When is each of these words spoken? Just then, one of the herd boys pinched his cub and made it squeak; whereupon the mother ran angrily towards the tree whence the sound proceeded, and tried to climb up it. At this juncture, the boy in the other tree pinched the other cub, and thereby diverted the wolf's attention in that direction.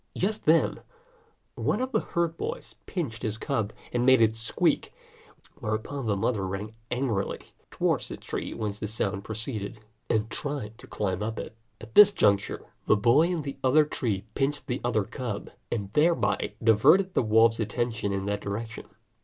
Just 0.17 0.45
then, 0.45 0.79
one 1.53 1.79
of 1.79 1.91
the 1.91 1.99
herd 1.99 2.35
boys 2.35 2.73
pinched 2.87 3.21
his 3.21 3.37
cub 3.37 3.71
and 3.93 4.03
made 4.03 4.19
it 4.19 4.35
squeak; 4.35 4.91
whereupon 5.59 6.07
the 6.07 6.15
mother 6.17 6.47
ran 6.47 6.71
angrily 6.89 7.53
towards 7.69 8.07
the 8.07 8.17
tree 8.17 8.51
whence 8.51 8.79
the 8.79 8.87
sound 8.87 9.23
proceeded, 9.23 9.79
and 10.09 10.31
tried 10.31 10.79
to 10.79 10.87
climb 10.87 11.21
up 11.21 11.37
it. 11.37 11.55
At 11.79 11.93
this 11.93 12.11
juncture, 12.11 12.65
the 12.87 12.97
boy 12.97 13.27
in 13.27 13.43
the 13.43 13.57
other 13.63 13.85
tree 13.85 14.25
pinched 14.33 14.65
the 14.65 14.81
other 14.83 15.03
cub, 15.03 15.51
and 15.71 15.93
thereby 15.93 16.53
diverted 16.63 17.13
the 17.13 17.21
wolf's 17.21 17.59
attention 17.59 18.11
in 18.11 18.25
that 18.25 18.41
direction. 18.41 18.87